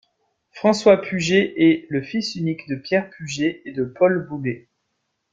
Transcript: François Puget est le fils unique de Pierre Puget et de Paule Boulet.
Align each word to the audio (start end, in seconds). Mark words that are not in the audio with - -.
François 0.51 0.99
Puget 0.99 1.53
est 1.61 1.85
le 1.89 2.01
fils 2.01 2.33
unique 2.33 2.67
de 2.67 2.75
Pierre 2.75 3.11
Puget 3.11 3.61
et 3.65 3.71
de 3.71 3.83
Paule 3.85 4.25
Boulet. 4.27 4.67